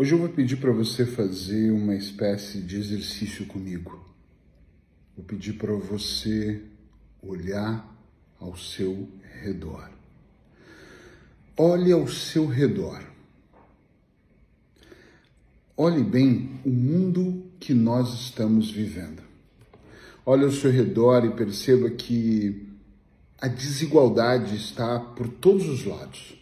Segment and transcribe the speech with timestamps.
[0.00, 4.00] Hoje eu vou pedir para você fazer uma espécie de exercício comigo.
[5.16, 6.62] Vou pedir para você
[7.20, 7.84] olhar
[8.38, 9.08] ao seu
[9.42, 9.90] redor.
[11.56, 13.02] Olhe ao seu redor.
[15.76, 19.20] Olhe bem o mundo que nós estamos vivendo.
[20.24, 22.68] Olhe ao seu redor e perceba que
[23.36, 26.38] a desigualdade está por todos os lados.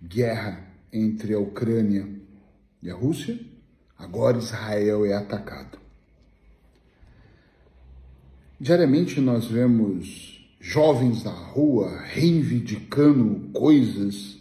[0.00, 2.08] Guerra entre a Ucrânia
[2.82, 3.38] e a Rússia,
[3.98, 5.78] agora Israel é atacado.
[8.58, 14.40] Diariamente nós vemos jovens na rua reivindicando coisas,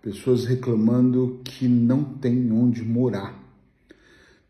[0.00, 3.38] pessoas reclamando que não tem onde morar,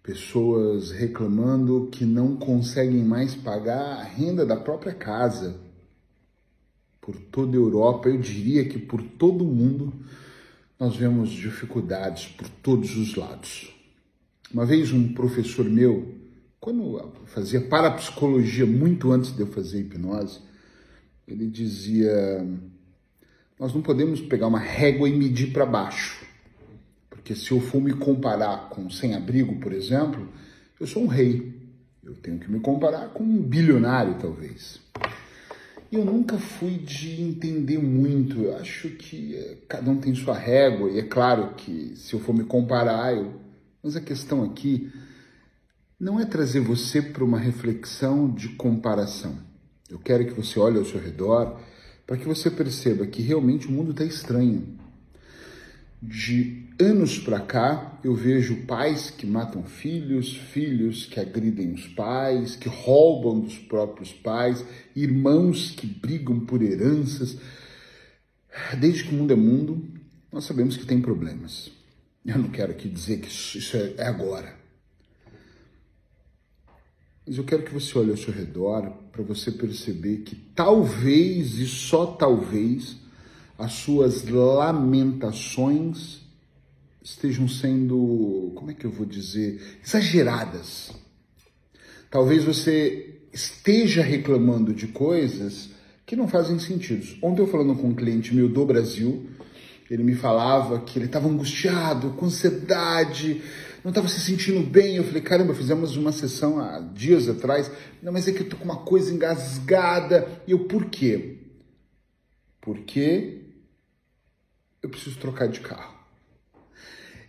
[0.03, 5.61] pessoas reclamando que não conseguem mais pagar a renda da própria casa.
[7.01, 9.93] Por toda a Europa, eu diria que por todo o mundo,
[10.79, 13.73] nós vemos dificuldades por todos os lados.
[14.53, 16.15] Uma vez um professor meu,
[16.61, 20.41] quando fazia parapsicologia muito antes de eu fazer hipnose,
[21.27, 22.47] ele dizia:
[23.59, 26.27] Nós não podemos pegar uma régua e medir para baixo.
[27.09, 30.29] Porque se eu for me comparar com sem-abrigo, por exemplo,
[30.79, 31.55] eu sou um rei.
[32.03, 34.84] Eu tenho que me comparar com um bilionário, talvez
[35.95, 38.43] eu nunca fui de entender muito.
[38.43, 42.21] Eu acho que é, cada um tem sua régua, e é claro que se eu
[42.21, 43.33] for me comparar, eu...
[43.83, 44.93] mas a questão aqui
[45.99, 49.39] não é trazer você para uma reflexão de comparação.
[49.89, 51.61] Eu quero que você olhe ao seu redor
[52.07, 54.84] para que você perceba que realmente o mundo está estranho.
[56.07, 62.57] De anos para cá, eu vejo pais que matam filhos, filhos que agridem os pais,
[62.57, 64.63] que roubam dos próprios pais,
[64.95, 67.39] irmãos que brigam por heranças.
[68.79, 69.83] Desde que o mundo é mundo,
[70.31, 71.71] nós sabemos que tem problemas.
[72.27, 74.55] Eu não quero aqui dizer que isso é, é agora.
[77.27, 81.67] Mas eu quero que você olhe ao seu redor para você perceber que talvez e
[81.67, 83.04] só talvez
[83.59, 86.21] as suas lamentações
[87.03, 90.93] estejam sendo, como é que eu vou dizer, exageradas.
[92.11, 95.71] Talvez você esteja reclamando de coisas
[96.07, 97.07] que não fazem sentido.
[97.23, 99.27] Ontem eu falando com um cliente meu do Brasil,
[99.91, 103.43] ele me falava que ele estava angustiado, com ansiedade,
[103.83, 104.97] não estava se sentindo bem.
[104.97, 107.71] Eu falei, caramba, fizemos uma sessão há dias atrás.
[108.03, 110.27] Não, mas é que eu tô com uma coisa engasgada.
[110.47, 111.37] E eu, por quê?
[112.63, 113.44] Porque
[114.85, 115.95] eu preciso trocar de carro.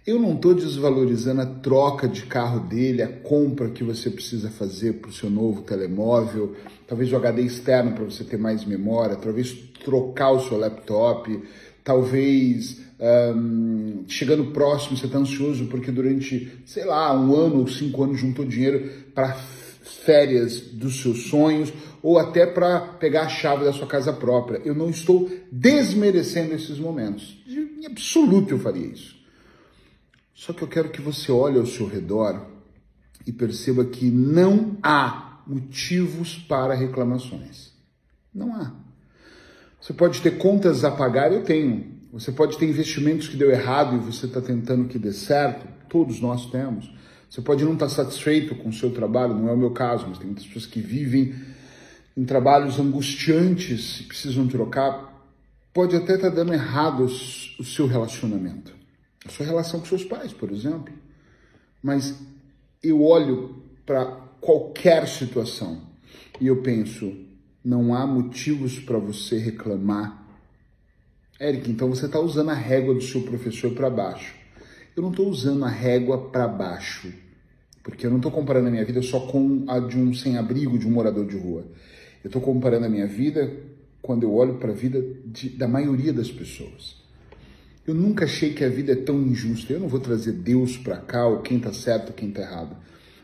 [0.05, 4.95] Eu não estou desvalorizando a troca de carro dele, a compra que você precisa fazer
[4.95, 6.55] para o seu novo telemóvel,
[6.85, 11.41] talvez o HD externo para você ter mais memória, talvez trocar o seu laptop,
[11.83, 18.03] talvez um, chegando próximo você está ansioso porque durante, sei lá, um ano ou cinco
[18.03, 19.33] anos juntou dinheiro para
[19.85, 24.61] férias dos seus sonhos ou até para pegar a chave da sua casa própria.
[24.65, 27.41] Eu não estou desmerecendo esses momentos.
[27.47, 29.15] Em absoluto eu faria isso.
[30.33, 32.45] Só que eu quero que você olhe ao seu redor
[33.25, 37.71] e perceba que não há motivos para reclamações.
[38.33, 38.73] Não há.
[39.79, 41.93] Você pode ter contas a pagar, eu tenho.
[42.11, 45.67] Você pode ter investimentos que deu errado e você está tentando que dê certo.
[45.87, 46.91] Todos nós temos.
[47.29, 50.17] Você pode não estar satisfeito com o seu trabalho, não é o meu caso, mas
[50.17, 51.35] tem muitas pessoas que vivem
[52.15, 55.13] em trabalhos angustiantes e precisam trocar.
[55.73, 58.75] Pode até estar dando errado o seu relacionamento
[59.25, 60.93] a sua relação com seus pais, por exemplo.
[61.81, 62.15] Mas
[62.81, 64.05] eu olho para
[64.39, 65.81] qualquer situação
[66.39, 67.11] e eu penso,
[67.63, 70.23] não há motivos para você reclamar.
[71.41, 74.34] Eric, então você está usando a régua do seu professor para baixo.
[74.95, 77.11] Eu não estou usando a régua para baixo,
[77.83, 80.87] porque eu não estou comparando a minha vida só com a de um sem-abrigo, de
[80.87, 81.65] um morador de rua.
[82.23, 83.51] Eu estou comparando a minha vida
[84.01, 86.95] quando eu olho para a vida de, da maioria das pessoas.
[87.85, 89.73] Eu nunca achei que a vida é tão injusta.
[89.73, 92.75] Eu não vou trazer Deus para cá, ou quem está certo, quem está errado.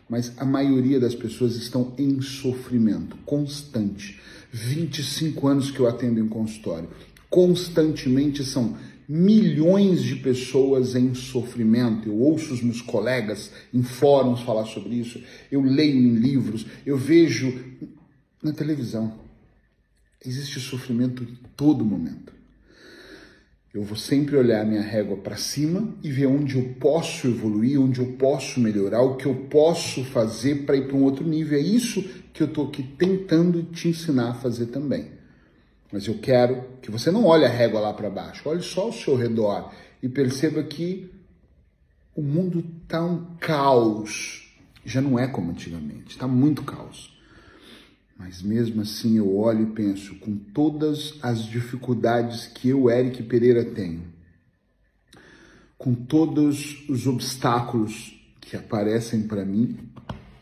[0.09, 4.19] Mas a maioria das pessoas estão em sofrimento constante.
[4.51, 6.89] 25 anos que eu atendo em consultório.
[7.29, 8.77] Constantemente são
[9.13, 12.07] milhões de pessoas em sofrimento.
[12.07, 15.21] Eu ouço os meus colegas em fóruns falar sobre isso.
[15.51, 16.65] Eu leio em livros.
[16.85, 17.53] Eu vejo
[18.41, 19.19] na televisão.
[20.25, 22.31] Existe sofrimento em todo momento.
[23.73, 27.99] Eu vou sempre olhar minha régua para cima e ver onde eu posso evoluir, onde
[27.99, 31.57] eu posso melhorar, o que eu posso fazer para ir para um outro nível.
[31.57, 35.20] É isso que eu estou aqui tentando te ensinar a fazer também.
[35.91, 38.93] Mas eu quero que você não olhe a régua lá para baixo, olhe só ao
[38.93, 39.71] seu redor
[40.01, 41.11] e perceba que
[42.13, 44.53] O mundo tá um caos.
[44.83, 47.17] Já não é como antigamente, tá muito caos.
[48.17, 53.63] Mas mesmo assim eu olho e penso, com todas as dificuldades que eu, Eric Pereira,
[53.63, 54.03] tenho,
[55.77, 59.79] com todos os obstáculos que aparecem para mim,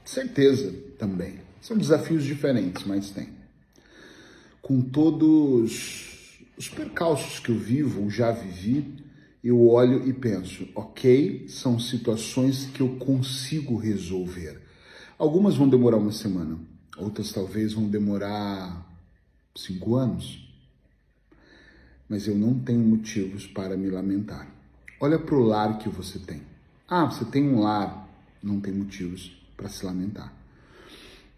[0.03, 1.39] certeza também.
[1.61, 3.38] São desafios diferentes, mas tem.
[4.61, 8.99] Com todos os percalços que eu vivo ou já vivi,
[9.43, 14.61] eu olho e penso, ok, são situações que eu consigo resolver.
[15.17, 16.59] Algumas vão demorar uma semana,
[16.97, 18.85] outras talvez vão demorar
[19.55, 20.45] cinco anos,
[22.07, 24.47] mas eu não tenho motivos para me lamentar.
[24.99, 26.41] Olha para o lar que você tem.
[26.87, 28.09] Ah, você tem um lar,
[28.43, 30.38] não tem motivos para se lamentar.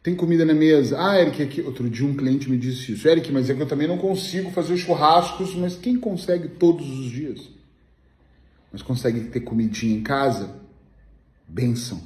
[0.03, 0.97] Tem comida na mesa.
[0.99, 1.61] Ah, Eric, aqui.
[1.61, 3.07] outro dia um cliente me disse isso.
[3.07, 7.11] Eric, mas é que eu também não consigo fazer churrascos, mas quem consegue todos os
[7.11, 7.49] dias?
[8.71, 10.59] Mas consegue ter comidinha em casa?
[11.47, 12.01] Benção.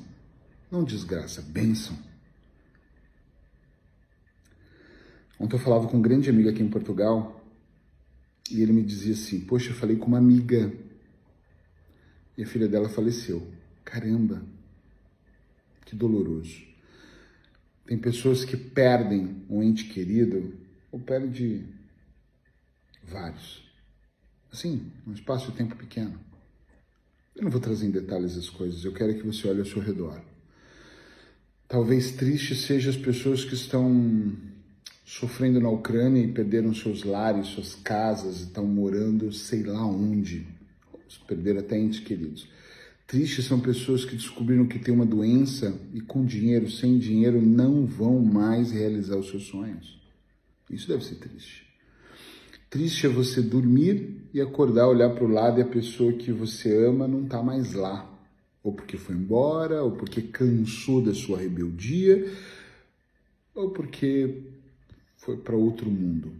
[0.70, 1.98] Não desgraça, benção.
[5.40, 7.42] Ontem eu falava com um grande amigo aqui em Portugal
[8.52, 10.74] e ele me dizia assim: Poxa, eu falei com uma amiga
[12.38, 13.48] e a filha dela faleceu.
[13.84, 14.42] Caramba,
[15.86, 16.75] que doloroso.
[17.86, 20.54] Tem pessoas que perdem um ente querido
[20.92, 21.68] ou perdem
[23.04, 23.64] vários.
[24.52, 26.20] Assim, num espaço de tempo pequeno.
[27.36, 29.82] Eu não vou trazer em detalhes as coisas, eu quero que você olhe ao seu
[29.82, 30.22] redor.
[31.68, 34.34] Talvez triste sejam as pessoas que estão
[35.04, 40.48] sofrendo na Ucrânia e perderam seus lares, suas casas, estão morando sei lá onde,
[41.28, 42.48] perderam até entes queridos.
[43.08, 47.86] Tristes são pessoas que descobriram que tem uma doença e com dinheiro, sem dinheiro, não
[47.86, 50.00] vão mais realizar os seus sonhos.
[50.70, 51.66] Isso deve ser triste.
[52.68, 56.76] Triste é você dormir e acordar, olhar para o lado e a pessoa que você
[56.86, 58.12] ama não está mais lá.
[58.64, 62.34] Ou porque foi embora, ou porque cansou da sua rebeldia,
[63.54, 64.42] ou porque
[65.16, 66.34] foi para outro mundo.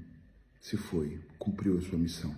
[0.60, 2.36] Se foi, cumpriu a sua missão.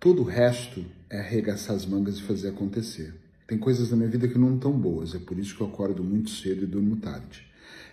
[0.00, 3.12] Todo o resto é arregaçar as mangas e fazer acontecer.
[3.46, 6.02] Tem coisas na minha vida que não estão boas, é por isso que eu acordo
[6.02, 7.46] muito cedo e durmo tarde.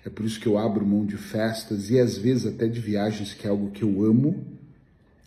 [0.05, 3.33] É por isso que eu abro mão de festas e às vezes até de viagens,
[3.33, 4.41] que é algo que eu amo,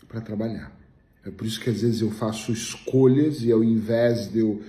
[0.08, 0.74] para trabalhar.
[1.22, 4.62] É por isso que às vezes eu faço escolhas e ao invés de eu.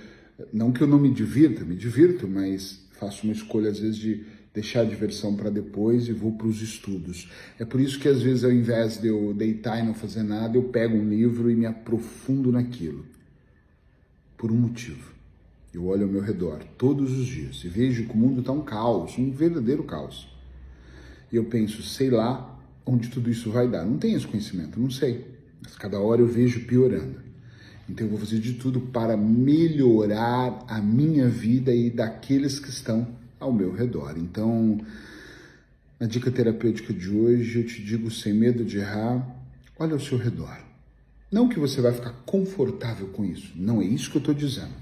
[0.52, 4.22] Não que eu não me divirta, me divirto, mas faço uma escolha às vezes de
[4.54, 7.30] deixar a diversão para depois e vou para os estudos.
[7.58, 10.56] É por isso que às vezes ao invés de eu deitar e não fazer nada,
[10.56, 13.06] eu pego um livro e me aprofundo naquilo.
[14.36, 15.12] Por um motivo.
[15.72, 18.62] Eu olho ao meu redor todos os dias e vejo que o mundo está um
[18.62, 20.28] caos, um verdadeiro caos.
[21.32, 23.86] E eu penso, sei lá onde tudo isso vai dar.
[23.86, 25.26] Não tenho esse conhecimento, não sei.
[25.62, 27.22] Mas cada hora eu vejo piorando.
[27.88, 33.21] Então eu vou fazer de tudo para melhorar a minha vida e daqueles que estão
[33.42, 34.14] ao meu redor.
[34.16, 34.78] Então,
[35.98, 39.26] na dica terapêutica de hoje, eu te digo sem medo de errar,
[39.78, 40.58] olha ao seu redor.
[41.30, 44.74] Não que você vai ficar confortável com isso, não é isso que eu estou dizendo.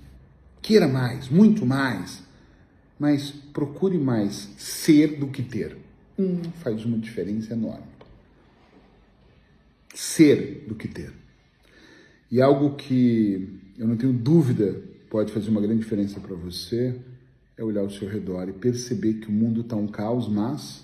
[0.60, 2.22] Queira mais, muito mais,
[2.98, 5.76] mas procure mais ser do que ter.
[6.18, 7.86] Hum, faz uma diferença enorme.
[9.94, 11.12] Ser do que ter.
[12.30, 16.94] E algo que eu não tenho dúvida pode fazer uma grande diferença para você
[17.60, 20.82] é olhar ao seu redor e perceber que o mundo está um caos, mas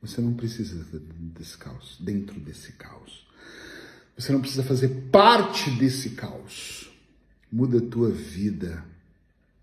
[0.00, 0.86] você não precisa
[1.34, 3.26] desse caos, dentro desse caos.
[4.16, 6.88] Você não precisa fazer parte desse caos.
[7.50, 8.84] Muda a tua vida.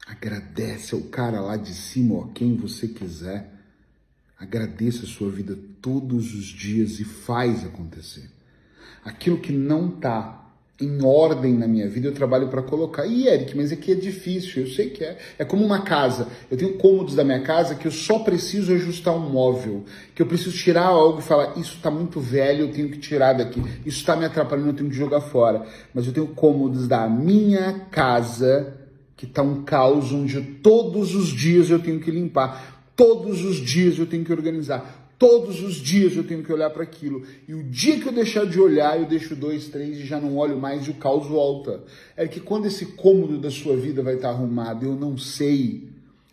[0.06, 3.50] Agradece ao cara lá de cima a quem você quiser.
[4.38, 8.30] Agradeça a sua vida todos os dias e faz acontecer.
[9.06, 10.43] Aquilo que não está
[10.82, 13.06] em ordem na minha vida, eu trabalho para colocar.
[13.06, 15.18] E Eric, mas aqui é difícil, eu sei que é.
[15.38, 16.28] É como uma casa.
[16.50, 19.84] Eu tenho cômodos da minha casa que eu só preciso ajustar um móvel,
[20.16, 23.34] que eu preciso tirar algo e falar, isso está muito velho, eu tenho que tirar
[23.34, 23.62] daqui.
[23.86, 25.64] Isso está me atrapalhando, eu tenho que jogar fora.
[25.94, 28.80] Mas eu tenho cômodos da minha casa
[29.16, 32.84] que está um caos onde todos os dias eu tenho que limpar.
[32.96, 35.03] Todos os dias eu tenho que organizar.
[35.24, 37.26] Todos os dias eu tenho que olhar para aquilo.
[37.48, 40.36] E o dia que eu deixar de olhar, eu deixo dois, três e já não
[40.36, 41.82] olho mais e o caos volta.
[42.18, 45.88] É que quando esse cômodo da sua vida vai estar arrumado, eu não sei.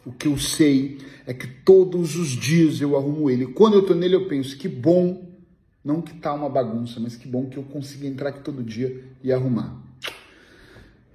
[0.04, 3.46] O que eu sei é que todos os dias eu arrumo ele.
[3.46, 5.24] Quando eu estou nele, eu penso que bom,
[5.84, 9.04] não que tá uma bagunça, mas que bom que eu consiga entrar aqui todo dia
[9.22, 9.80] e arrumar.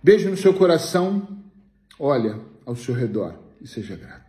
[0.01, 1.27] Beijo no seu coração.
[1.99, 4.24] Olha ao seu redor e seja grato.